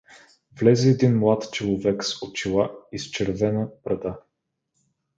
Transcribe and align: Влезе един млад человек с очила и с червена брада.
Влезе 0.53 0.89
един 0.89 1.19
млад 1.19 1.53
человек 1.53 2.03
с 2.03 2.21
очила 2.23 2.71
и 2.91 2.99
с 2.99 3.03
червена 3.03 3.67
брада. 3.83 4.19